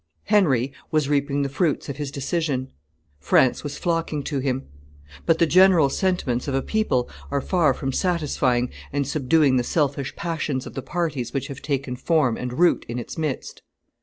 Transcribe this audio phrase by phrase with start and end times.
[0.23, 2.71] Henry was reaping the fruits of his decision;
[3.19, 4.63] France was flocking to him.
[5.27, 10.15] But the general sentiments of a people are far from satisfying and subduing the selfish
[10.15, 13.61] passions of the parties which have taken form and root in its midst.